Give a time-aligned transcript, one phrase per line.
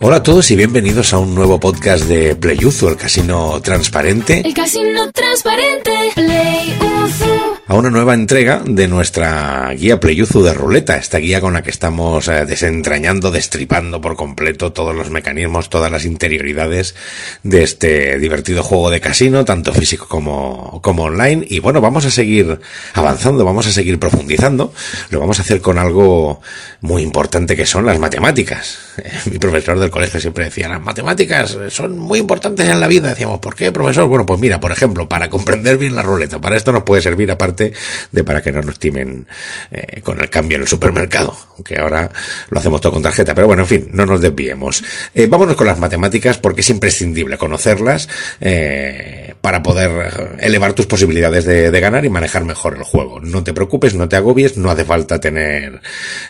[0.00, 4.42] Hola a todos y bienvenidos a un nuevo podcast de Playuzu, el casino transparente.
[4.46, 7.27] El casino transparente, Playuzu.
[7.70, 11.68] A una nueva entrega de nuestra guía Playuzu de ruleta, esta guía con la que
[11.68, 16.94] estamos eh, desentrañando, destripando por completo todos los mecanismos, todas las interioridades
[17.42, 21.44] de este divertido juego de casino, tanto físico como, como online.
[21.46, 22.58] Y bueno, vamos a seguir
[22.94, 24.72] avanzando, vamos a seguir profundizando.
[25.10, 26.40] Lo vamos a hacer con algo
[26.80, 28.78] muy importante que son las matemáticas.
[29.30, 33.10] Mi profesor del colegio siempre decía, las matemáticas son muy importantes en la vida.
[33.10, 34.08] Decíamos, ¿por qué, profesor?
[34.08, 37.30] Bueno, pues mira, por ejemplo, para comprender bien la ruleta, para esto nos puede servir
[37.30, 39.26] aparte de para que no nos timen
[39.70, 42.10] eh, con el cambio en el supermercado, aunque ahora
[42.50, 43.34] lo hacemos todo con tarjeta.
[43.34, 44.82] Pero bueno, en fin, no nos desviemos.
[45.14, 48.08] Eh, vámonos con las matemáticas porque es imprescindible conocerlas
[48.40, 53.20] eh, para poder elevar tus posibilidades de, ganar y manejar mejor el juego.
[53.20, 55.80] No te preocupes, no te agobies, no hace falta tener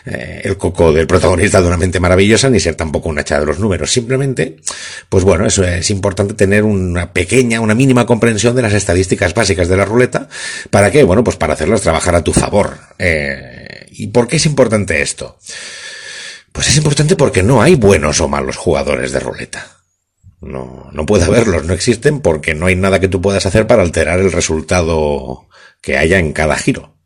[0.05, 3.45] eh, el coco del protagonista de una mente maravillosa ni ser tampoco una hacha de
[3.45, 3.91] los números.
[3.91, 4.57] Simplemente,
[5.09, 9.67] pues bueno, eso es importante tener una pequeña, una mínima comprensión de las estadísticas básicas
[9.67, 10.29] de la ruleta.
[10.69, 11.03] ¿Para qué?
[11.03, 12.77] Bueno, pues para hacerlas trabajar a tu favor.
[12.97, 15.37] Eh, ¿Y por qué es importante esto?
[16.51, 19.79] Pues es importante porque no hay buenos o malos jugadores de ruleta.
[20.41, 23.81] No, no puede haberlos, no existen porque no hay nada que tú puedas hacer para
[23.81, 25.47] alterar el resultado
[25.81, 26.97] que haya en cada giro.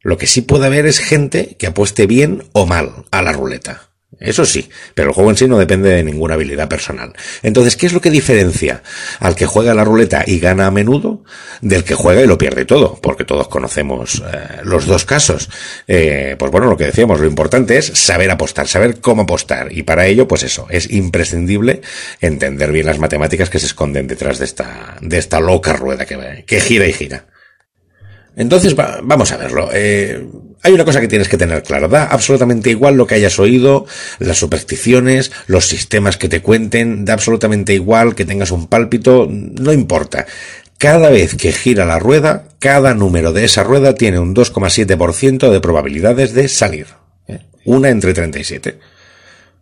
[0.00, 3.91] Lo que sí puede haber es gente que apueste bien o mal a la ruleta.
[4.20, 7.12] Eso sí, pero el juego en sí no depende de ninguna habilidad personal.
[7.42, 8.82] Entonces, ¿qué es lo que diferencia
[9.18, 11.24] al que juega la ruleta y gana a menudo
[11.60, 12.98] del que juega y lo pierde todo?
[13.00, 15.48] Porque todos conocemos eh, los dos casos.
[15.88, 19.72] Eh, pues bueno, lo que decíamos, lo importante es saber apostar, saber cómo apostar.
[19.72, 21.80] Y para ello, pues eso, es imprescindible
[22.20, 26.44] entender bien las matemáticas que se esconden detrás de esta, de esta loca rueda que,
[26.46, 27.31] que gira y gira.
[28.36, 29.68] Entonces, va, vamos a verlo.
[29.72, 30.26] Eh,
[30.62, 31.88] hay una cosa que tienes que tener claro.
[31.88, 33.86] Da absolutamente igual lo que hayas oído,
[34.18, 39.72] las supersticiones, los sistemas que te cuenten, da absolutamente igual que tengas un pálpito, no
[39.72, 40.26] importa.
[40.78, 45.60] Cada vez que gira la rueda, cada número de esa rueda tiene un 2,7% de
[45.60, 46.86] probabilidades de salir.
[47.28, 47.40] ¿eh?
[47.64, 48.78] Una entre 37.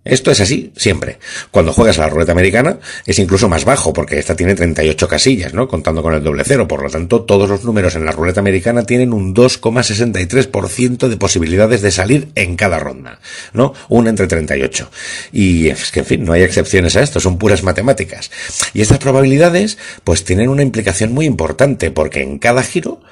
[0.03, 1.19] Esto es así, siempre.
[1.51, 5.53] Cuando juegas a la ruleta americana es incluso más bajo, porque esta tiene 38 casillas,
[5.53, 5.69] ¿no?
[5.69, 6.67] Contando con el doble cero.
[6.67, 11.83] Por lo tanto, todos los números en la ruleta americana tienen un 2,63% de posibilidades
[11.83, 13.21] de salir en cada ronda,
[13.53, 13.75] ¿no?
[13.91, 14.91] Una entre 38.
[15.33, 18.31] Y es que, en fin, no hay excepciones a esto, son puras matemáticas.
[18.73, 23.03] Y estas probabilidades, pues tienen una implicación muy importante, porque en cada giro,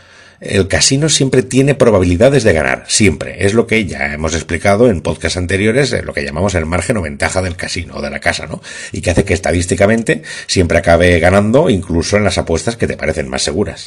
[0.40, 3.44] el casino siempre tiene probabilidades de ganar, siempre.
[3.46, 7.02] Es lo que ya hemos explicado en podcasts anteriores, lo que llamamos el margen o
[7.02, 8.62] ventaja del casino o de la casa, ¿no?
[8.92, 13.28] Y que hace que estadísticamente siempre acabe ganando incluso en las apuestas que te parecen
[13.28, 13.86] más seguras.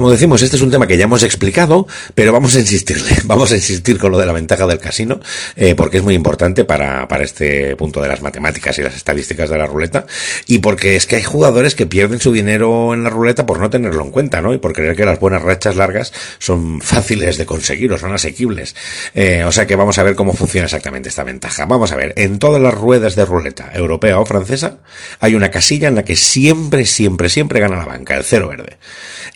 [0.00, 3.52] Como decimos, este es un tema que ya hemos explicado, pero vamos a insistirle, vamos
[3.52, 5.20] a insistir con lo de la ventaja del casino,
[5.56, 9.58] eh, porque es muy importante para, este punto de las matemáticas y las estadísticas de
[9.58, 10.06] la ruleta,
[10.46, 13.68] y porque es que hay jugadores que pierden su dinero en la ruleta por no
[13.68, 14.54] tenerlo en cuenta, ¿no?
[14.54, 18.74] Y por creer que las buenas rachas largas son fáciles de conseguir o son asequibles.
[19.12, 21.66] Eh, o sea que vamos a ver cómo funciona exactamente esta ventaja.
[21.66, 24.78] Vamos a ver, en todas las ruedas de ruleta, europea o francesa,
[25.18, 28.78] hay una casilla en la que siempre, siempre, siempre gana la banca, el cero verde.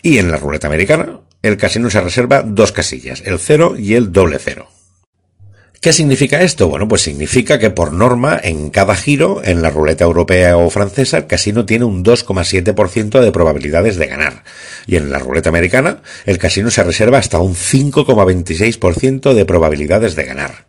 [0.01, 4.11] Y en la ruleta americana, el casino se reserva dos casillas, el cero y el
[4.11, 4.69] doble cero.
[5.85, 6.67] ¿Qué significa esto?
[6.67, 11.17] Bueno, pues significa que por norma, en cada giro, en la ruleta europea o francesa,
[11.17, 14.43] el casino tiene un 2,7% de probabilidades de ganar.
[14.87, 20.23] Y en la ruleta americana, el casino se reserva hasta un 5,26% de probabilidades de
[20.23, 20.65] ganar.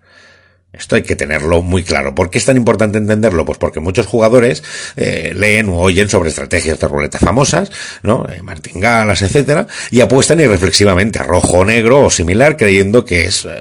[0.78, 2.14] Esto hay que tenerlo muy claro.
[2.14, 3.44] ¿Por qué es tan importante entenderlo?
[3.44, 4.62] Pues porque muchos jugadores
[4.97, 7.70] eh, leen o oyen sobre estrategias de ruleta famosas,
[8.03, 8.26] ¿no?
[8.31, 13.44] Eh, martingalas, etcétera, y apuestan irreflexivamente a rojo o negro o similar, creyendo que es
[13.44, 13.60] eh,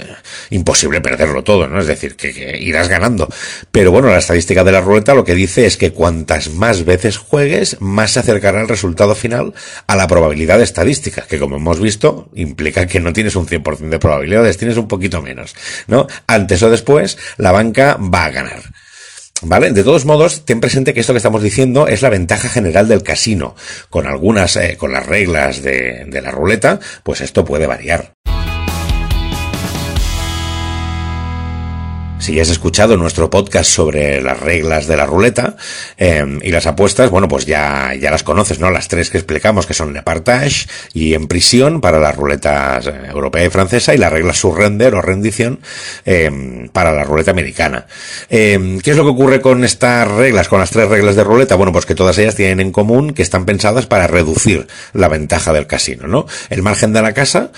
[0.50, 1.80] imposible perderlo todo, ¿no?
[1.80, 3.30] Es decir, que, que, irás ganando.
[3.72, 7.18] Pero bueno, la estadística de la ruleta lo que dice es que cuantas más veces
[7.18, 9.54] juegues, más se acercará el resultado final
[9.88, 14.00] a la probabilidad estadística, que como hemos visto, implica que no tienes un 100% de
[14.00, 15.56] probabilidades, tienes un poquito menos,
[15.88, 16.08] ¿no?
[16.28, 17.05] Antes o después,
[17.38, 18.62] la banca va a ganar.
[19.42, 19.72] ¿Vale?
[19.72, 23.04] De todos modos, ten presente que esto que estamos diciendo es la ventaja general del
[23.04, 23.56] casino.
[23.90, 28.15] Con algunas, eh, con las reglas de, de la ruleta, pues esto puede variar.
[32.26, 35.58] Si has escuchado nuestro podcast sobre las reglas de la ruleta
[35.96, 38.72] eh, y las apuestas, bueno, pues ya, ya las conoces, ¿no?
[38.72, 43.46] Las tres que explicamos, que son le partage y en prisión para las ruletas europea
[43.46, 45.60] y francesa y la regla surrender o rendición
[46.04, 47.86] eh, para la ruleta americana.
[48.28, 51.54] Eh, ¿Qué es lo que ocurre con estas reglas, con las tres reglas de ruleta?
[51.54, 55.54] Bueno, pues que todas ellas tienen en común que están pensadas para reducir la ventaja
[55.54, 56.26] del casino, ¿no?
[56.50, 57.52] El margen de la casa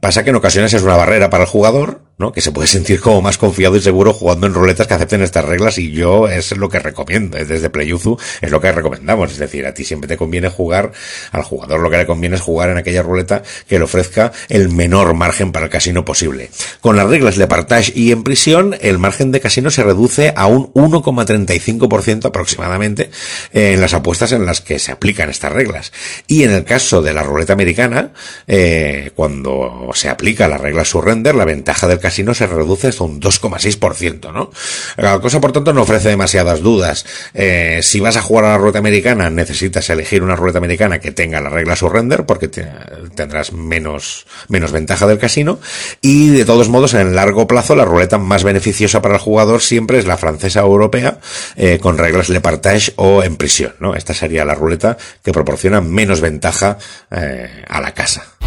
[0.00, 2.32] pasa que en ocasiones es una barrera para el jugador ¿no?
[2.32, 5.44] Que se puede sentir como más confiado y seguro jugando en ruletas que acepten estas
[5.44, 7.38] reglas y yo es lo que recomiendo.
[7.38, 9.30] Desde Playuzu es lo que recomendamos.
[9.30, 10.90] Es decir, a ti siempre te conviene jugar,
[11.30, 14.68] al jugador lo que le conviene es jugar en aquella ruleta que le ofrezca el
[14.68, 16.50] menor margen para el casino posible.
[16.80, 20.46] Con las reglas de partage y en prisión, el margen de casino se reduce a
[20.46, 23.10] un 1,35% aproximadamente
[23.52, 25.92] en las apuestas en las que se aplican estas reglas.
[26.26, 28.12] Y en el caso de la ruleta americana,
[28.48, 33.20] eh, cuando se aplica la regla surrender, la ventaja del casino se reduce hasta un
[33.20, 34.50] 2,6%, ¿no?
[34.96, 37.04] La cosa, por tanto, no ofrece demasiadas dudas.
[37.34, 41.12] Eh, si vas a jugar a la ruleta americana, necesitas elegir una ruleta americana que
[41.12, 45.60] tenga la regla surrender, porque tendrás menos, menos ventaja del casino.
[46.00, 49.60] Y de todos modos, en el largo plazo, la ruleta más beneficiosa para el jugador
[49.60, 51.18] siempre es la francesa o europea,
[51.56, 53.94] eh, con reglas de partage o en prisión, ¿no?
[53.94, 56.78] Esta sería la ruleta que proporciona menos ventaja
[57.10, 58.37] eh, a la casa.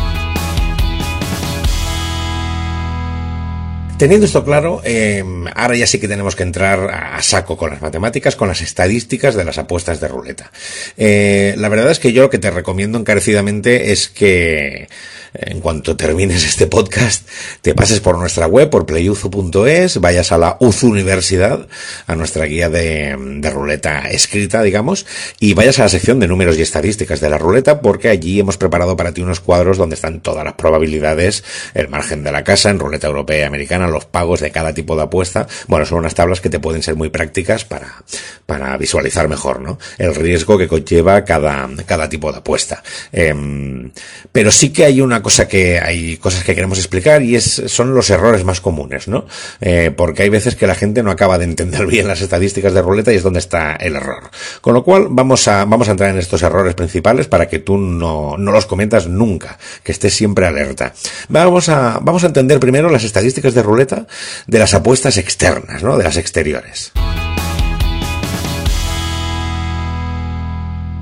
[4.01, 7.83] Teniendo esto claro, eh, ahora ya sí que tenemos que entrar a saco con las
[7.83, 10.51] matemáticas, con las estadísticas de las apuestas de ruleta.
[10.97, 14.87] Eh, la verdad es que yo lo que te recomiendo encarecidamente es que
[15.33, 17.27] en cuanto termines este podcast,
[17.61, 21.67] te pases por nuestra web, por playuzu.es, vayas a la UZU Universidad,
[22.07, 25.05] a nuestra guía de, de, ruleta escrita, digamos,
[25.39, 28.57] y vayas a la sección de números y estadísticas de la ruleta, porque allí hemos
[28.57, 31.43] preparado para ti unos cuadros donde están todas las probabilidades,
[31.73, 34.95] el margen de la casa en ruleta europea y americana, los pagos de cada tipo
[34.95, 35.47] de apuesta.
[35.67, 38.03] Bueno, son unas tablas que te pueden ser muy prácticas para,
[38.45, 39.77] para visualizar mejor, ¿no?
[39.97, 42.83] El riesgo que conlleva cada, cada tipo de apuesta.
[43.11, 43.33] Eh,
[44.31, 47.93] pero sí que hay una cosa que hay cosas que queremos explicar y es, son
[47.93, 49.25] los errores más comunes, ¿no?
[49.59, 52.81] Eh, porque hay veces que la gente no acaba de entender bien las estadísticas de
[52.81, 54.29] ruleta y es donde está el error.
[54.61, 57.77] Con lo cual vamos a, vamos a entrar en estos errores principales para que tú
[57.77, 60.93] no, no los cometas nunca, que estés siempre alerta.
[61.29, 65.97] Vamos a, vamos a entender primero las estadísticas de ruleta de las apuestas externas, ¿no?
[65.97, 66.91] De las exteriores.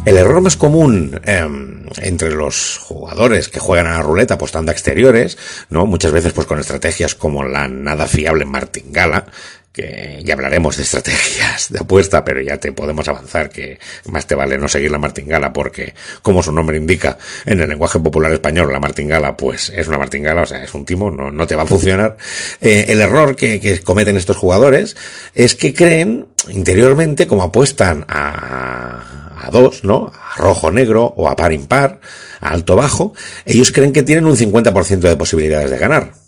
[0.06, 1.48] El error más común eh,
[2.02, 5.38] entre los jugadores que juegan a la ruleta apostando a exteriores,
[5.70, 5.86] ¿no?
[5.86, 9.26] Muchas veces pues con estrategias como la nada fiable martingala,
[9.80, 14.36] que ya hablaremos de estrategias de apuesta, pero ya te podemos avanzar que más te
[14.36, 18.72] vale no seguir la martingala porque, como su nombre indica, en el lenguaje popular español,
[18.72, 21.64] la martingala pues es una martingala, o sea, es un timo, no, no te va
[21.64, 22.18] a funcionar.
[22.62, 24.98] Eh, el error que, que cometen estos jugadores
[25.34, 30.12] es que creen interiormente como apuestan a a dos, ¿no?
[30.14, 32.00] A rojo negro o a par impar,
[32.42, 33.14] a alto bajo,
[33.46, 36.19] ellos creen que tienen un 50% de posibilidades de ganar.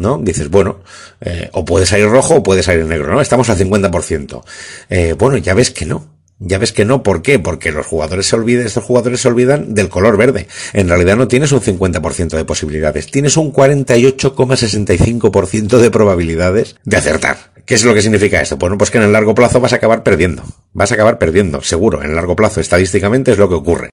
[0.00, 0.16] ¿No?
[0.16, 0.80] Dices, bueno,
[1.20, 3.20] eh, o puede salir rojo o puede salir negro, ¿no?
[3.20, 4.42] Estamos al 50%.
[4.88, 6.06] Eh, bueno, ya ves que no.
[6.38, 7.38] Ya ves que no, ¿por qué?
[7.38, 10.48] Porque los jugadores se olvidan, estos jugadores se olvidan del color verde.
[10.72, 17.52] En realidad no tienes un 50% de posibilidades, tienes un 48,65% de probabilidades de acertar.
[17.66, 18.56] ¿Qué es lo que significa esto?
[18.56, 20.44] Bueno, pues que en el largo plazo vas a acabar perdiendo.
[20.72, 22.02] Vas a acabar perdiendo, seguro.
[22.02, 23.90] En el largo plazo, estadísticamente, es lo que ocurre.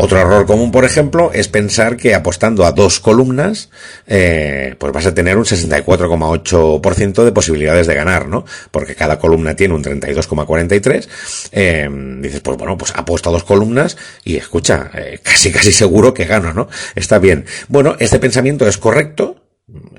[0.00, 3.68] Otro error común, por ejemplo, es pensar que apostando a dos columnas,
[4.06, 8.44] eh, pues vas a tener un 64,8% de posibilidades de ganar, ¿no?
[8.70, 11.08] Porque cada columna tiene un 32,43.
[11.50, 11.88] Eh,
[12.20, 16.26] dices, pues bueno, pues apuesto a dos columnas y escucha, eh, casi casi seguro que
[16.26, 16.68] gano, ¿no?
[16.94, 17.44] Está bien.
[17.66, 19.42] Bueno, este pensamiento es correcto,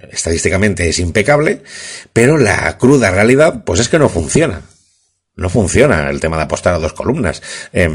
[0.09, 1.61] estadísticamente es impecable,
[2.13, 4.61] pero la cruda realidad, pues es que no funciona.
[5.39, 7.41] No funciona el tema de apostar a dos columnas.
[7.71, 7.89] Eh,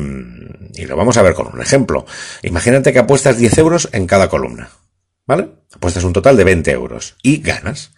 [0.75, 2.07] y lo vamos a ver con un ejemplo.
[2.43, 4.71] Imagínate que apuestas 10 euros en cada columna.
[5.27, 5.51] ¿Vale?
[5.75, 7.17] Apuestas un total de 20 euros.
[7.23, 7.93] Y ganas.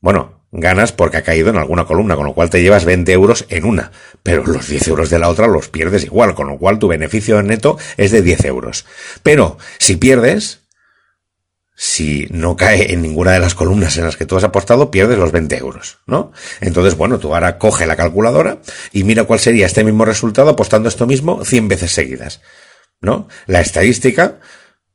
[0.00, 3.44] Bueno, ganas porque ha caído en alguna columna, con lo cual te llevas 20 euros
[3.50, 3.92] en una.
[4.22, 7.42] Pero los 10 euros de la otra los pierdes igual, con lo cual tu beneficio
[7.42, 8.86] neto es de 10 euros.
[9.22, 10.60] Pero si pierdes,
[11.80, 15.16] si no cae en ninguna de las columnas en las que tú has apostado, pierdes
[15.16, 16.32] los 20 euros, ¿no?
[16.60, 18.58] Entonces, bueno, tú ahora coge la calculadora
[18.90, 22.40] y mira cuál sería este mismo resultado apostando esto mismo 100 veces seguidas,
[23.00, 23.28] ¿no?
[23.46, 24.40] La estadística,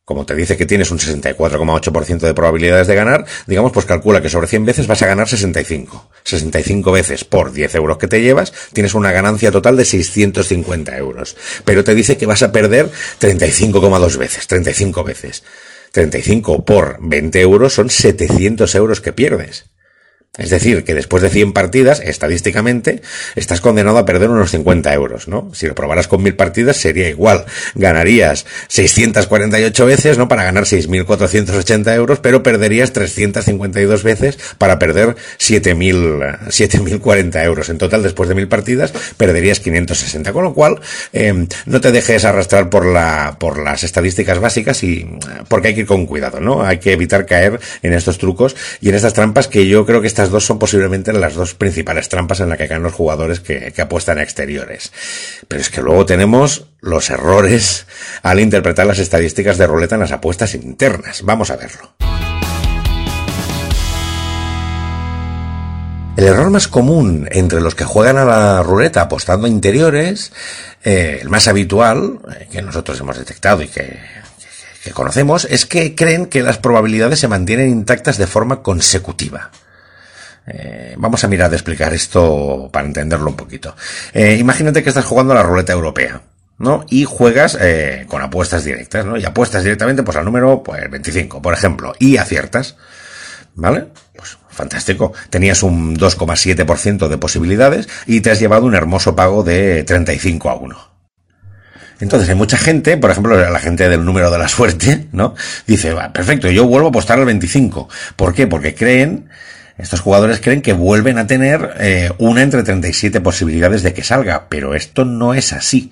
[0.04, 4.30] como te dice que tienes un 64,8% de probabilidades de ganar, digamos, pues calcula que
[4.30, 6.12] sobre 100 veces vas a ganar 65.
[6.26, 11.38] 65 veces por 10 euros que te llevas, tienes una ganancia total de 650 euros.
[11.64, 15.44] Pero te dice que vas a perder 35,2 veces, 35 veces.
[15.94, 19.73] 35 por 20 euros son 700 euros que pierdes.
[20.36, 23.04] Es decir, que después de 100 partidas, estadísticamente,
[23.36, 25.52] estás condenado a perder unos 50 euros, ¿no?
[25.54, 27.46] Si lo probaras con 1000 partidas sería igual.
[27.76, 30.28] Ganarías 648 veces, ¿no?
[30.28, 37.70] Para ganar 6480 euros, pero perderías 352 veces para perder 7000, 7040 euros.
[37.70, 40.34] En total, después de 1000 partidas, perderías 560.
[40.34, 45.08] Con lo cual, eh, no te dejes arrastrar por la, por las estadísticas básicas y,
[45.48, 46.64] porque hay que ir con cuidado, ¿no?
[46.64, 50.08] Hay que evitar caer en estos trucos y en estas trampas que yo creo que
[50.24, 53.74] estas dos son posiblemente las dos principales trampas en las que caen los jugadores que,
[53.78, 54.94] apuestan a exteriores.
[55.50, 57.86] Pero es que luego tenemos los errores
[58.22, 61.24] al interpretar las estadísticas de ruleta en las apuestas internas.
[61.24, 61.94] Vamos a verlo.
[66.16, 70.32] El error más común entre los que juegan a la ruleta apostando a interiores,
[70.86, 74.00] eh, el más habitual, eh, que nosotros hemos detectado y que,
[74.86, 79.52] que conocemos, es que creen que las probabilidades se mantienen intactas de forma consecutiva.
[80.48, 83.76] Eh, vamos a mirar de explicar esto para entenderlo un poquito.
[84.14, 86.22] Eh, imagínate que estás jugando a la ruleta europea.
[86.60, 86.86] ¿no?
[86.90, 89.18] Y juegas eh, con apuestas directas, ¿no?
[89.18, 92.78] Y apuestas directamente pues al número pues 25, por ejemplo, y aciertas.
[93.56, 93.88] ¿Vale?
[94.16, 95.14] Pues fantástico.
[95.30, 100.56] Tenías un 2,7% de posibilidades y te has llevado un hermoso pago de 35 a
[100.56, 100.94] 1.
[102.00, 105.36] Entonces hay mucha gente, por ejemplo, la gente del número de la suerte, ¿no?
[105.68, 107.88] Dice, va, perfecto, yo vuelvo a apostar al 25.
[108.16, 108.48] ¿Por qué?
[108.48, 109.30] Porque creen
[109.78, 114.48] estos jugadores creen que vuelven a tener eh, una entre 37 posibilidades de que salga,
[114.50, 115.92] pero esto no es así.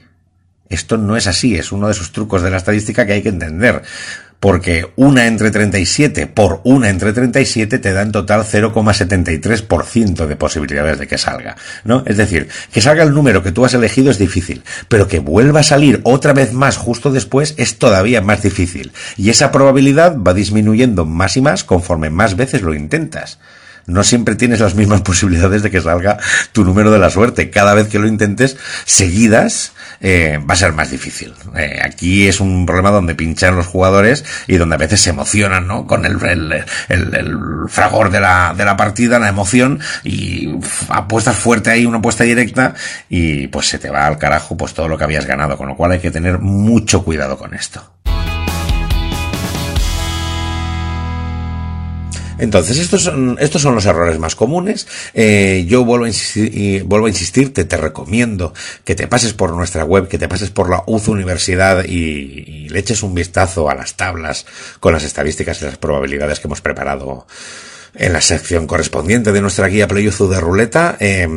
[0.70, 3.30] Esto no es así, es uno de esos trucos de la estadística que hay que
[3.30, 3.82] entender.
[4.40, 10.98] Porque una entre 37 por una entre 37 te da en total 0,73% de posibilidades
[10.98, 12.04] de que salga, ¿no?
[12.08, 15.60] Es decir, que salga el número que tú has elegido es difícil, pero que vuelva
[15.60, 18.94] a salir otra vez más justo después es todavía más difícil.
[19.16, 23.38] Y esa probabilidad va disminuyendo más y más conforme más veces lo intentas
[23.86, 26.18] no siempre tienes las mismas posibilidades de que salga
[26.52, 27.50] tu número de la suerte.
[27.50, 31.34] Cada vez que lo intentes seguidas, eh, va a ser más difícil.
[31.56, 35.68] Eh, aquí es un problema donde pinchan los jugadores y donde a veces se emocionan,
[35.68, 35.86] ¿no?
[35.86, 36.18] Con el,
[37.70, 40.56] fragor de la, de la partida, la emoción, y
[40.90, 42.74] apuestas fuerte ahí, una apuesta directa,
[43.10, 45.76] y pues se te va al carajo pues todo lo que habías ganado, con lo
[45.76, 47.92] cual hay que tener mucho cuidado con esto.
[52.42, 54.88] Entonces, estos son, estos son los errores más comunes.
[55.14, 59.86] Eh, yo vuelvo a, insistir, vuelvo a insistirte, te recomiendo que te pases por nuestra
[59.86, 63.76] web, que te pases por la UZ Universidad y, y le eches un vistazo a
[63.76, 64.46] las tablas
[64.80, 67.28] con las estadísticas y las probabilidades que hemos preparado
[67.94, 71.28] en la sección correspondiente de nuestra guía Playuzu de ruleta, eh,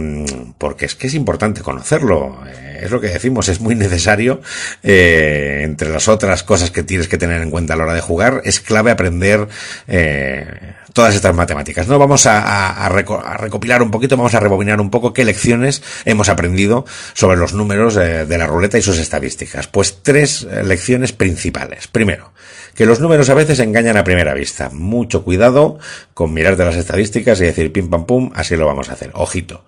[0.58, 2.38] porque es que es importante conocerlo.
[2.46, 4.40] Eh, es lo que decimos, es muy necesario.
[4.82, 8.00] Eh, entre las otras cosas que tienes que tener en cuenta a la hora de
[8.00, 9.49] jugar, es clave aprender
[9.88, 11.88] eh, todas estas matemáticas.
[11.88, 15.82] No vamos a, a, a, recopilar un poquito, vamos a rebobinar un poco qué lecciones
[16.04, 16.84] hemos aprendido
[17.14, 19.66] sobre los números de la ruleta y sus estadísticas.
[19.66, 21.88] Pues tres lecciones principales.
[21.88, 22.32] Primero,
[22.75, 24.71] que los números a veces engañan a primera vista.
[24.71, 25.78] Mucho cuidado
[26.12, 29.11] con mirarte las estadísticas y decir pim pam pum, así lo vamos a hacer.
[29.14, 29.64] Ojito.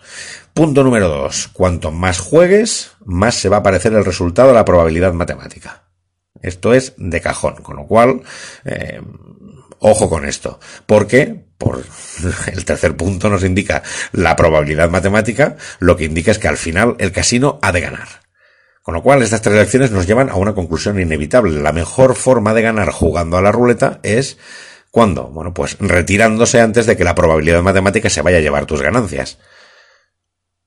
[0.54, 1.48] Punto número dos.
[1.52, 5.84] Cuanto más juegues, más se va a parecer el resultado a la probabilidad matemática.
[6.42, 8.22] Esto es de cajón, con lo cual,
[8.64, 9.00] eh,
[9.78, 11.84] Ojo con esto, porque por
[12.52, 13.82] el tercer punto nos indica
[14.12, 18.25] la probabilidad matemática, lo que indica es que al final el casino ha de ganar.
[18.86, 21.60] Con lo cual, estas tres lecciones nos llevan a una conclusión inevitable.
[21.60, 24.38] La mejor forma de ganar jugando a la ruleta es
[24.92, 25.24] ¿cuándo?
[25.24, 29.38] Bueno, pues retirándose antes de que la probabilidad matemática se vaya a llevar tus ganancias.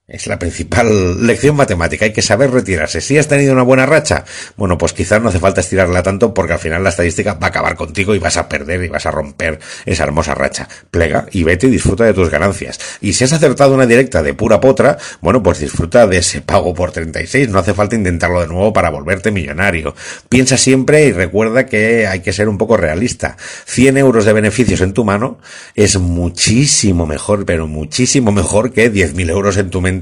[0.09, 2.03] Es la principal lección matemática.
[2.05, 2.99] Hay que saber retirarse.
[2.99, 4.25] Si has tenido una buena racha,
[4.57, 7.49] bueno, pues quizás no hace falta estirarla tanto porque al final la estadística va a
[7.49, 10.67] acabar contigo y vas a perder y vas a romper esa hermosa racha.
[10.89, 12.79] Plega y vete y disfruta de tus ganancias.
[13.01, 16.73] Y si has acertado una directa de pura potra, bueno, pues disfruta de ese pago
[16.73, 17.49] por 36.
[17.49, 19.93] No hace falta intentarlo de nuevo para volverte millonario.
[20.27, 23.37] Piensa siempre y recuerda que hay que ser un poco realista.
[23.65, 25.37] 100 euros de beneficios en tu mano
[25.75, 29.98] es muchísimo mejor, pero muchísimo mejor que 10.000 euros en tu mente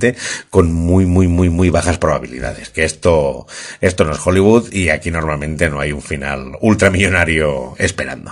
[0.50, 2.70] con muy, muy, muy, muy bajas probabilidades.
[2.70, 3.48] Que esto,
[3.82, 8.32] esto no es Hollywood y aquí normalmente no hay un final ultramillonario esperando.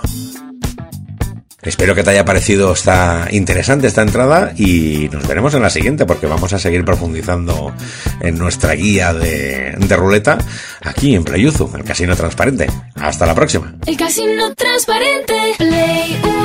[1.66, 6.06] Espero que te haya parecido esta interesante esta entrada y nos veremos en la siguiente
[6.06, 7.74] porque vamos a seguir profundizando
[8.20, 10.38] en nuestra guía de, de ruleta
[10.82, 12.68] aquí en Playuzu, el casino transparente.
[12.94, 13.74] Hasta la próxima.
[13.84, 16.35] El casino transparente, Play.